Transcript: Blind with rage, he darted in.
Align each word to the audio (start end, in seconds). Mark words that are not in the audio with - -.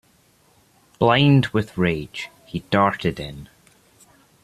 Blind 0.97 1.45
with 1.53 1.77
rage, 1.77 2.31
he 2.47 2.61
darted 2.71 3.19
in. 3.19 3.49